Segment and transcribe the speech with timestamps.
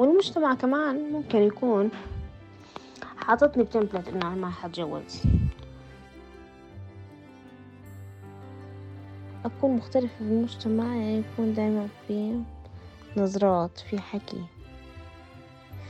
[0.00, 1.90] والمجتمع كمان ممكن يكون
[3.16, 5.22] حاططني بتمبلت إنه أنا ما حتجوز.
[9.44, 12.42] أكون مختلفة في المجتمع يعني يكون دايما في
[13.16, 14.44] نظرات في حكي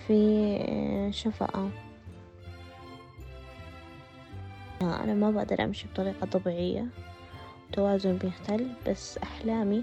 [0.06, 1.70] في شفقة
[4.82, 6.86] أنا ما بقدر أمشي بطريقة طبيعية.
[7.72, 9.82] توازن بيختل بس أحلامي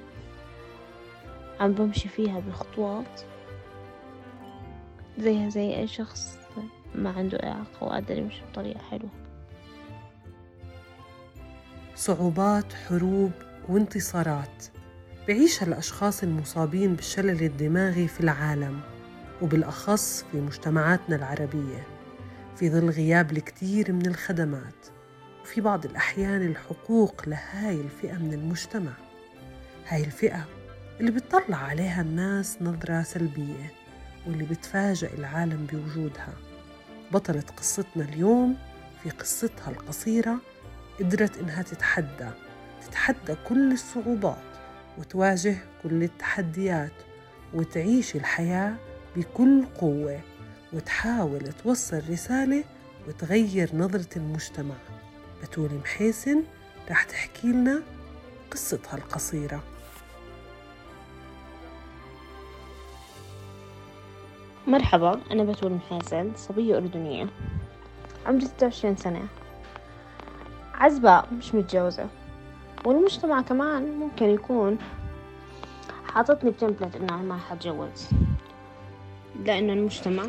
[1.60, 3.22] عم بمشي فيها بخطوات.
[5.18, 6.38] زيها زي أي شخص
[6.96, 9.10] ما عنده إعاقة وقادر يمشي بطريقة حلوة.
[11.96, 13.32] صعوبات حروب
[13.70, 14.66] وانتصارات.
[15.28, 18.80] بعيشها الأشخاص المصابين بالشلل الدماغي في العالم
[19.42, 21.88] وبالأخص في مجتمعاتنا العربية
[22.56, 24.88] في ظل غياب الكثير من الخدمات
[25.44, 28.92] وفي بعض الأحيان الحقوق لهاي الفئة من المجتمع.
[29.88, 30.46] هاي الفئة
[31.00, 33.77] اللي بتطلع عليها الناس نظرة سلبية.
[34.28, 36.34] واللي بتفاجئ العالم بوجودها.
[37.12, 38.58] بطلة قصتنا اليوم
[39.04, 40.38] في قصتها القصيرة
[41.00, 42.30] قدرت إنها تتحدى
[42.88, 44.38] تتحدى كل الصعوبات
[44.98, 46.92] وتواجه كل التحديات
[47.54, 48.76] وتعيش الحياة
[49.16, 50.20] بكل قوة
[50.74, 52.64] وتحاول توصل رسالة
[53.08, 54.76] وتغير نظرة المجتمع.
[55.44, 56.44] بتول محيسن
[56.90, 57.84] رح تحكي لنا
[58.52, 59.64] قصتها القصيرة.
[64.68, 67.28] مرحبا أنا بتول محيسن صبية أردنية.
[68.26, 69.28] عمري ستة وعشرين سنة.
[70.74, 72.08] عزباء مش متجوزة.
[72.86, 74.78] والمجتمع كمان ممكن يكون
[76.06, 78.10] حاططني بتمبلت إنه أنا ما حتجوز
[79.46, 80.24] لأنه المجتمع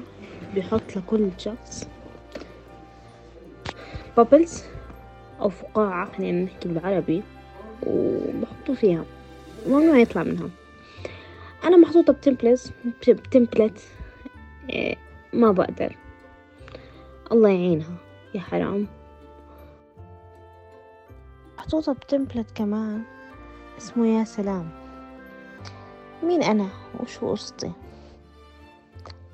[0.54, 1.88] بيحط لكل شخص
[4.16, 4.64] بابلز
[5.40, 7.22] أو فقاعة خلينا نحكي بالعربي
[7.86, 9.04] وبحطوا فيها.
[9.66, 10.48] وممنوع يطلع منها؟
[11.64, 12.72] أنا محطوطة بتمبلت
[13.08, 13.80] بتمبلت
[15.32, 15.96] ما بقدر.
[17.32, 17.96] الله يعينها
[18.34, 18.86] يا حرام.
[21.58, 23.02] محطوطة بتمبلت كمان
[23.78, 24.70] اسمه يا سلام.
[26.22, 26.68] مين أنا؟
[27.00, 27.72] وشو قصتي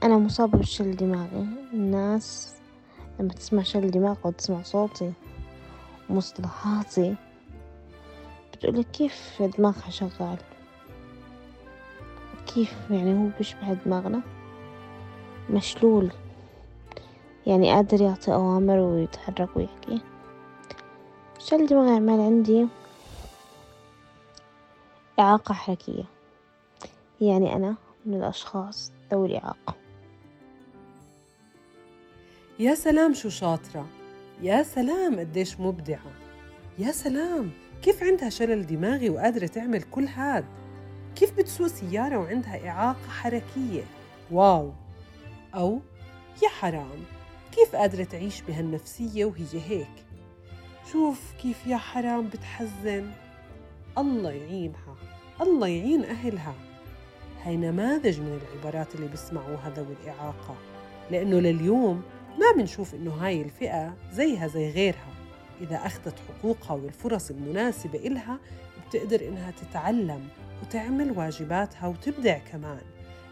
[0.02, 1.46] أنا مصابة بشل دماغي.
[1.72, 2.54] الناس
[3.20, 5.12] لما تسمع شل دماغ أو تسمع صوتي
[6.10, 7.16] ومصطلحاتي
[8.52, 10.38] بتقولك كيف دماغها شغال؟
[12.46, 14.22] كيف يعني هو بيشبه دماغنا؟
[15.50, 16.12] مشلول.
[17.46, 20.00] يعني قادر يعطي أوامر ويتحرك ويحكي.
[21.38, 22.66] شل دماغي عمال عندي.
[25.20, 26.04] إعاقة حركية.
[27.20, 29.74] يعني أنا من الأشخاص ذوي الإعاقة.
[32.58, 33.86] يا سلام شو شاطرة.
[34.42, 36.12] يا سلام قديش مبدعة.
[36.78, 37.50] يا سلام
[37.82, 40.44] كيف عندها شلل دماغي وقادرة تعمل كل هاد.
[41.16, 43.82] كيف بتسوق سيارة وعندها إعاقة حركية.
[44.30, 44.72] واو.
[45.54, 45.80] أو
[46.42, 47.04] يا حرام
[47.52, 50.04] كيف قادرة تعيش بهالنفسية وهي هيك؟
[50.92, 53.10] شوف كيف يا حرام بتحزن.
[53.98, 54.96] الله يعينها
[55.40, 56.54] الله يعين أهلها.
[57.44, 60.56] هاي نماذج من العبارات اللي بيسمعوها ذوي الإعاقة
[61.10, 62.02] لأنه لليوم
[62.38, 65.14] ما بنشوف إنه هاي الفئة زيها زي غيرها.
[65.60, 68.38] إذا أخذت حقوقها والفرص المناسبة إلها
[68.88, 70.28] بتقدر إنها تتعلم
[70.62, 72.82] وتعمل واجباتها وتبدع كمان.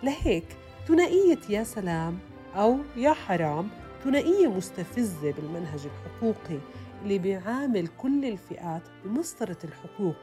[0.03, 0.47] لهيك
[0.89, 2.19] ثنائية يا سلام
[2.57, 3.69] أو يا حرام
[4.05, 6.59] ثنائية مستفزة بالمنهج الحقوقي
[7.03, 10.15] اللي بيعامل كل الفئات بمسطرة الحقوق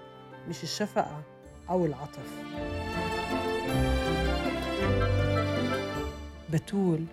[0.50, 1.22] مش الشفقة
[1.70, 2.40] أو العطف.
[6.53, 7.06] بتول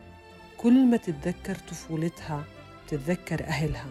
[0.59, 2.45] كل ما تتذكر طفولتها
[2.89, 3.87] تتذكر أهلها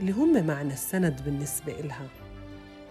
[0.00, 2.06] اللي هم معنى السند بالنسبة إلها.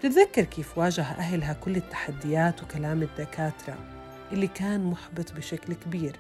[0.01, 4.00] تتذكر كيف واجه أهلها كل التحديات وكلام الدكاترة.
[4.33, 6.15] اللي كان محبط بشكل كبير.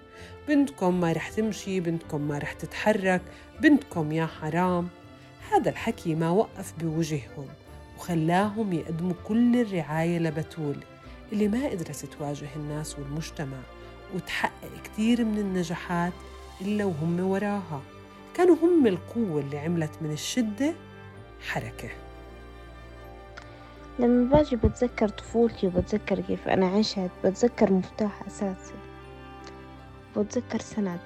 [0.47, 3.21] بنتكم ما رح تمشي بنتكم ما رح تتحرك
[3.61, 4.87] بنتكم يا حرام.
[5.51, 7.47] هذا الحكي ما وقف بوجههم
[7.97, 10.77] وخلاهم يقدموا كل الرعاية لبتول
[11.31, 13.57] اللي ما قدرت تواجه الناس والمجتمع
[14.15, 16.13] وتحقق كتير من النجاحات
[16.61, 17.81] إلا وهم وراها.
[18.37, 20.73] كانوا هم القوة اللي عملت من الشدة
[21.47, 21.89] حركة.
[23.99, 28.73] لما باجي بتذكر طفولتي وبتذكر كيف أنا عشت بتذكر مفتاح أساسي.
[30.17, 30.99] بتذكر سند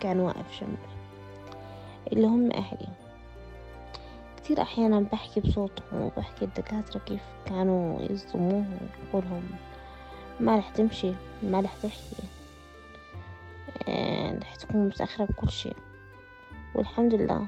[0.00, 0.76] كان واقف جنبي.
[2.12, 2.88] اللي هم أهلي.
[4.36, 9.42] كتير أحيانا بحكي بصوتهم وبحكي الدكاترة كيف كانوا يصدموهم ويقولهم
[10.40, 11.12] ما رح تمشي
[11.42, 12.22] ما رح تحكي.
[13.88, 15.72] آه، رح تكون متأخرة بكل شي
[16.74, 17.46] والحمد لله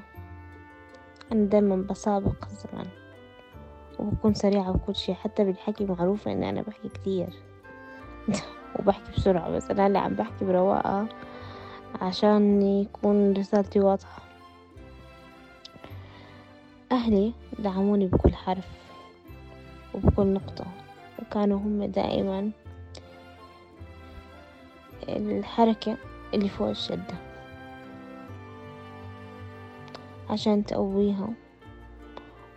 [1.31, 3.06] أنا دايما بسابق الزمن.
[3.99, 5.13] وبكون سريعة بكل شي.
[5.13, 7.29] حتى بالحكي معروفة إني أنا بحكي كتير.
[8.79, 11.07] وبحكي بسرعة بس أنا هلا عم بحكي برواقة
[12.01, 14.21] عشان يكون رسالتي واضحة.
[16.91, 18.67] أهلي دعموني بكل حرف
[19.93, 20.65] وبكل نقطة
[21.21, 22.51] وكانوا هم دائما
[25.09, 25.97] الحركة
[26.33, 27.15] اللي فوق الشدة.
[30.29, 31.29] عشان تقويها.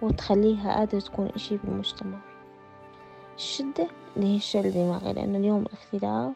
[0.03, 2.19] وتخليها قادرة تكون إشي بالمجتمع.
[3.37, 6.33] الشدة اللي هي الشل الدماغي لأنه اليوم الاختلاف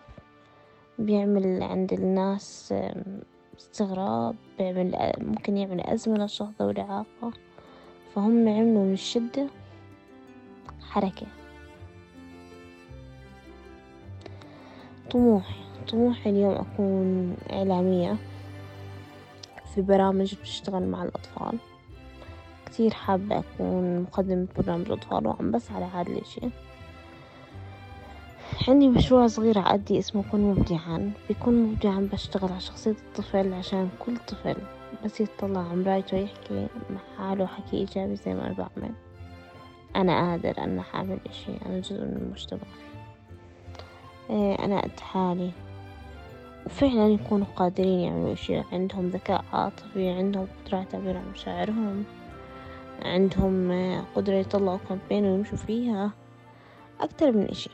[0.99, 2.75] بيعمل عند الناس
[3.59, 7.33] استغراب بيعمل ممكن يعمل أزمة للشخص ذوي الإعاقة
[8.15, 9.47] فهم عملوا من الشدة
[10.81, 11.27] حركة.
[15.11, 18.17] طموحي طموحي اليوم أكون إعلامية
[19.75, 21.59] في برامج بتشتغل مع الأطفال.
[22.75, 26.41] كتير حابة أكون مقدمة برنامج أطفال وعم بسعى لهذا الإشي.
[28.69, 31.13] عندي مشروع صغير عقدي اسمه كن مبدعا.
[31.29, 34.57] بيكون مبدعا بشتغل على شخصية الطفل عشان كل طفل
[35.05, 38.91] بس يطلع عن مرايته يحكي مع حاله حكي إيجابي زي ما أنا بعمل.
[39.97, 41.53] أنا قادر أنا حاعمل إشي.
[41.67, 42.61] أنا جزء من المجتمع.
[44.31, 45.51] إيه، أنا قد حالي.
[46.67, 48.63] وفعلا يكونوا قادرين يعملوا إشي.
[48.73, 52.05] عندهم ذكاء عاطفي عندهم قدرة على التعبير عن مشاعرهم.
[53.03, 53.71] عندهم
[54.15, 56.11] قدرة يطلعوا كامبين ويمشوا فيها
[57.01, 57.71] أكتر من إشي.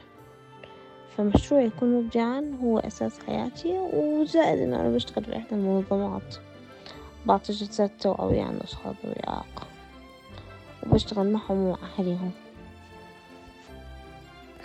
[1.16, 6.36] فمشروع يكون مبدعا هو أساس حياتي وزائد إنه أنا بشتغل في إحدى المنظمات.
[7.26, 9.66] بعطي جلسات توعوية عن أشخاص ذوي إعاقة
[10.86, 12.30] وبشتغل معهم ومع أهليهم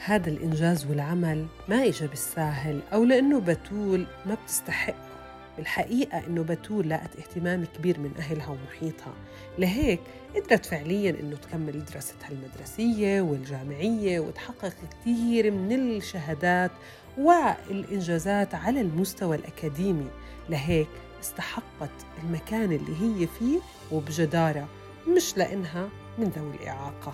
[0.05, 5.14] هذا الإنجاز والعمل ما إجا بالساهل أو لأنه بتول ما بتستحق.
[5.57, 9.13] بالحقيقة إنه بتول لقت اهتمام كبير من أهلها ومحيطها
[9.59, 9.99] لهيك
[10.35, 16.71] قدرت فعليا إنه تكمل دراستها المدرسية والجامعية وتحقق كثير من الشهادات
[17.17, 20.07] والإنجازات على المستوى الأكاديمي
[20.49, 20.87] لهيك
[21.21, 23.59] استحقت المكان اللي هي فيه
[23.91, 24.67] وبجدارة
[25.07, 27.13] مش لأنها من ذوي الإعاقة.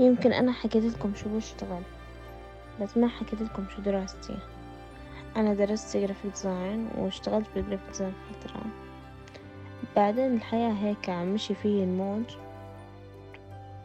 [0.00, 1.82] يمكن أنا حكيت لكم شو بشتغل
[2.80, 4.38] بس ما حكيت لكم شو دراستي.
[5.36, 8.60] أنا درست graphic design واشتغلت بال graphic design فترة.
[9.96, 12.24] بعدين الحياة هيك مشي فيه الموج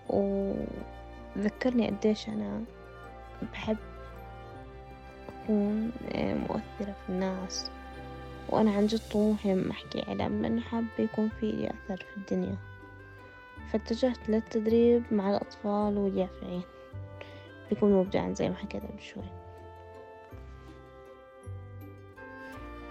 [0.10, 2.62] وذكرني قديش أنا
[3.54, 3.78] بحب
[5.28, 7.72] أكون مؤثرة في الناس.
[8.50, 12.57] وأنا عن جد طموحي لما أحكي إعلام لأنه حابة يكون في لي أثر في الدنيا.
[13.72, 16.63] فاتجهت للتدريب مع الأطفال واليافعين.
[17.69, 19.43] بيكون مبدعا زي ما حكيت قبل شوي.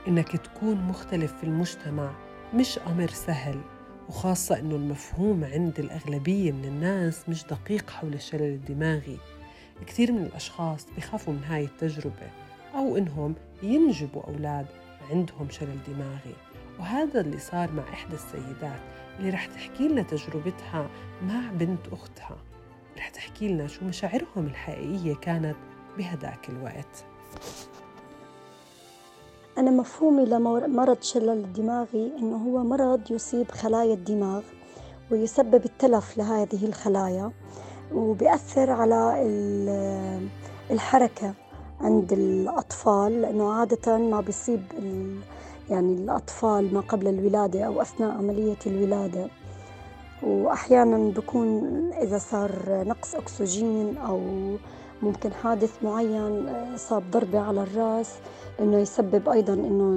[0.09, 2.13] إنك تكون مختلف في المجتمع
[2.55, 3.61] مش أمر سهل
[4.09, 9.19] وخاصة إنه المفهوم عند الأغلبية من الناس مش دقيق حول الشلل الدماغي
[9.87, 12.31] كثير من الأشخاص بخافوا من هاي التجربة
[12.75, 14.67] أو إنهم ينجبوا أولاد
[15.11, 16.35] عندهم شلل دماغي.
[16.79, 18.81] وهذا اللي صار مع إحدى السيدات
[19.19, 20.91] اللي رح تحكي لنا تجربتها
[21.23, 22.37] مع بنت أختها.
[22.99, 25.57] رح تحكي لنا شو مشاعرهم الحقيقية كانت
[25.99, 27.05] بهداك الوقت.
[29.59, 34.43] أنا مفهومي لمرض شلل الدماغي إنه هو مرض يصيب خلايا الدماغ
[35.11, 37.31] ويسبب التلف لهذه الخلايا
[37.95, 39.15] وبيأثر على
[40.71, 41.35] الحركة
[41.81, 44.63] عند الأطفال لأنه عادة ما بيصيب
[45.71, 49.27] يعني الأطفال ما قبل الولادة أو أثناء عملية الولادة
[50.23, 54.21] وأحيانا بكون إذا صار نقص أكسجين أو
[55.03, 58.15] ممكن حادث معين صاب ضربة على الرأس
[58.61, 59.95] إنه يسبب أيضا إنه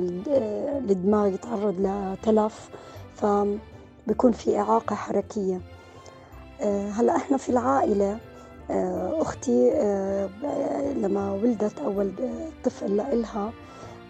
[0.89, 2.69] الدماغ يتعرض لتلف
[3.15, 5.61] فبكون في إعاقة حركية.
[6.91, 8.19] هلأ إحنا في العائلة
[9.21, 9.71] أختي
[11.01, 12.11] لما ولدت أول
[12.63, 13.51] طفل لإلها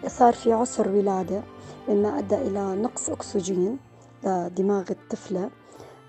[0.06, 1.42] صار في عسر ولادة
[1.88, 3.78] مما أدى إلى نقص أكسجين
[4.24, 5.50] لدماغ الطفلة.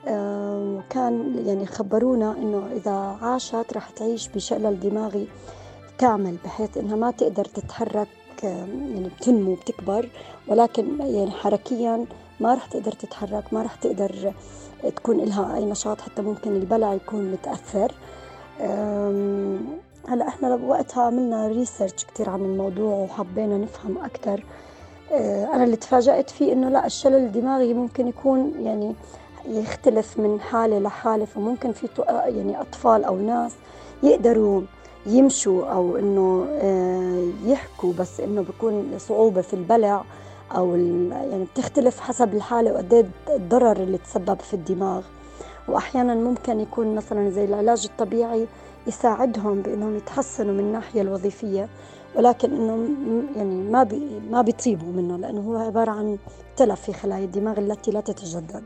[0.10, 5.28] وكان يعني خبرونا إنه إذا عاشت رح تعيش بشلل دماغي
[5.98, 8.08] كامل بحيث إنها ما تقدر تتحرك
[8.44, 10.10] يعني بتنمو بتكبر
[10.48, 12.06] ولكن يعني حركيا
[12.40, 14.34] ما رح تقدر تتحرك ما رح تقدر
[14.96, 17.92] تكون لها أي نشاط حتى ممكن البلع يكون متأثر.
[20.10, 24.44] هلأ إحنا وقتها عملنا ريسيرش كثير عن الموضوع وحبينا نفهم أكثر
[25.12, 28.96] آه، أنا اللي تفاجأت فيه إنه لأ الشلل الدماغي ممكن يكون يعني
[29.48, 33.52] يختلف من حالة لحالة فممكن في يعني أطفال أو ناس
[34.04, 34.62] يقدروا
[35.06, 40.04] يمشوا أو إنه آه، يحكوا بس إنه بيكون صعوبة في البلع
[40.52, 45.02] أو يعني بتختلف حسب الحالة وقد إيه الضرر اللي تسبب في الدماغ.
[45.68, 48.48] واحيانا ممكن يكون مثلا زي العلاج الطبيعي
[48.88, 51.70] يساعدهم بإنهم يتحسنوا من الناحية الوظيفية
[52.16, 52.90] ولكن إنه
[53.36, 56.18] يعني ما بي ما بيطيبوا منه لأنه هو عبارة عن
[56.58, 58.64] تلف في خلايا الدماغ التي لا تتجدد.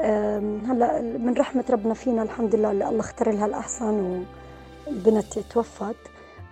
[0.00, 4.24] هلا من رحمة ربنا فينا الحمد لله اللي الله اختار لها الأحسن
[4.86, 5.96] والبنت توفت.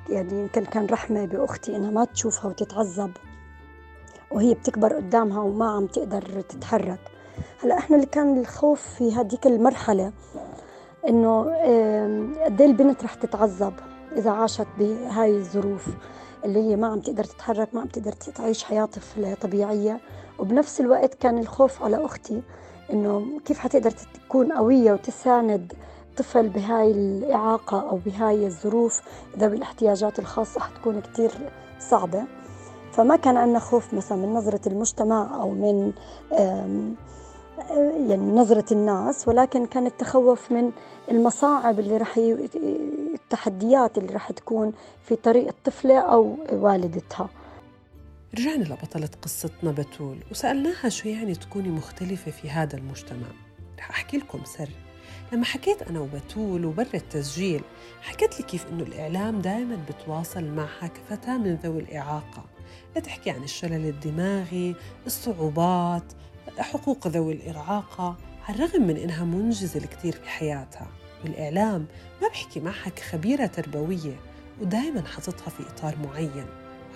[0.09, 3.11] يعني يمكن كان رحمة بأختي إنها ما تشوفها وتتعذب
[4.31, 6.99] وهي بتكبر قدامها وما عم تقدر تتحرك.
[7.63, 10.13] هلا إحنا اللي كان الخوف في هذيك المرحلة
[11.09, 11.43] إنه
[12.45, 13.75] قد إيه البنت رح تتعذب
[14.17, 15.87] إذا عاشت بهاي الظروف
[16.45, 20.01] اللي هي ما عم تقدر تتحرك ما عم تقدر تعيش حياة طفلة طبيعية.
[20.39, 22.43] وبنفس الوقت كان الخوف على أختي
[22.93, 25.73] إنه كيف حتقدر تكون قوية وتساند
[26.17, 29.03] طفل بهاي الإعاقة أو بهاي الظروف
[29.39, 31.31] ذوي الاحتياجات الخاصة حتكون كتير
[31.81, 32.25] صعبة.
[32.93, 35.93] فما كان عندنا خوف مثلا من نظرة المجتمع أو من
[38.09, 40.71] يعني نظرة الناس ولكن كان التخوف من
[41.11, 42.49] المصاعب اللي رح ي...
[43.15, 44.73] التحديات اللي رح تكون
[45.05, 47.29] في طريق الطفلة أو والدتها.
[48.35, 53.27] رجعنا لبطلة قصتنا بتول وسألناها شو يعني تكوني مختلفة في هذا المجتمع.
[53.79, 54.69] رح أحكي لكم سر.
[55.33, 57.63] لما حكيت أنا وبتول وبر التسجيل
[58.03, 62.45] حكيت لي كيف إنه الإعلام دائما بتواصل معها كفتاة من ذوي الإعاقة.
[62.97, 64.75] لتحكي عن الشلل الدماغي
[65.07, 66.13] الصعوبات
[66.59, 68.17] حقوق ذوي الإعاقة
[68.49, 70.89] على الرغم من إنها منجزة الكثير بحياتها
[71.25, 71.87] والإعلام
[72.23, 74.17] ما بحكي معها كخبيرة تربوية
[74.61, 76.47] ودائما حاططها في إطار معين.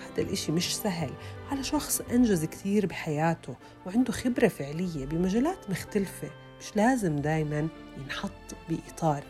[0.03, 1.11] وهذا الإشي مش سهل.
[1.51, 3.55] على شخص أنجز كثير بحياته
[3.85, 6.29] وعنده خبرة فعلية بمجالات مختلفة.
[6.59, 7.67] مش لازم دائما
[7.97, 9.23] ينحط بإطار.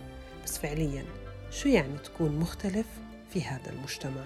[0.44, 1.06] بس فعليا
[1.52, 2.88] شو يعني تكون مختلف
[3.30, 4.24] في هذا المجتمع؟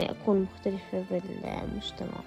[0.00, 2.20] أكون مختلفة بالمجتمع.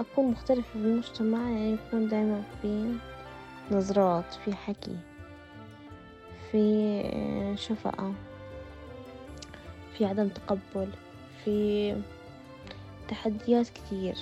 [0.00, 2.94] أكون مختلفة بالمجتمع يعني يكون دايما في
[3.70, 4.96] نظرات في حكي
[6.52, 8.14] في شفقة.
[10.00, 10.88] في عدم تقبل
[11.44, 11.96] في
[13.08, 14.14] تحديات كتير.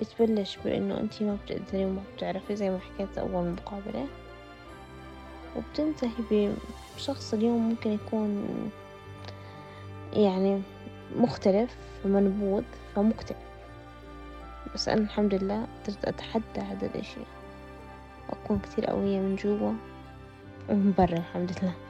[0.00, 4.06] بتبلش بإنه أنتي ما بتقدري وما بتعرفي زي ما حكيت أول مقابلة.
[5.56, 6.50] وبتنتهي
[6.96, 8.46] بشخص اليوم ممكن يكون
[10.12, 10.62] يعني
[11.16, 13.36] مختلف فمنبوذ فمكتئب
[14.74, 17.20] بس أنا الحمد لله قدرت أتحدى هذا الإشي.
[18.28, 19.72] وأكون كتير قوية من جوا
[20.68, 21.85] ومن برا الحمد لله.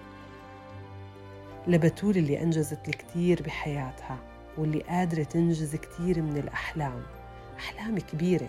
[1.67, 4.19] لبتول اللي أنجزت الكثير بحياتها
[4.59, 7.03] واللي قادرة تنجز كثير من الأحلام.
[7.59, 8.49] أحلام كبيرة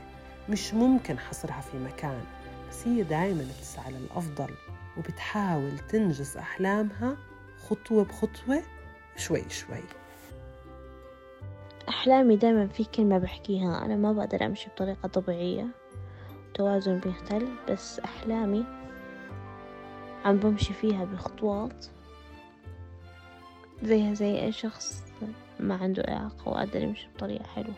[0.49, 2.21] مش ممكن حصرها في مكان
[2.69, 4.49] بس هي دايما بتسعى للأفضل
[4.97, 7.17] وبتحاول تنجز أحلامها
[7.69, 8.63] خطوة بخطوة
[9.15, 9.83] شوي شوي.
[11.89, 15.67] أحلامي دايما في كلمة بحكيها أنا ما بقدر أمشي بطريقة طبيعية.
[16.53, 18.65] توازن بيختل بس أحلامي
[20.25, 21.85] عم بمشي فيها بخطوات.
[23.83, 25.03] زيها زي أي شخص
[25.59, 27.73] ما عنده إعاقة وقادر يمشي بطريقة حلوة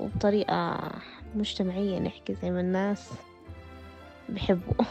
[0.00, 0.90] وبطريقة
[1.34, 3.10] مجتمعية نحكي زي ما الناس
[4.28, 4.84] بحبوا